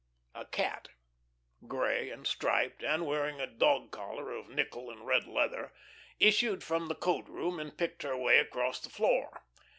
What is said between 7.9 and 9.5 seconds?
her way across the floor.